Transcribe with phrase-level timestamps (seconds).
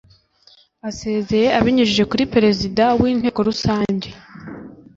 [0.89, 4.09] asezeye abinyujije kuri perezida w inteko rusange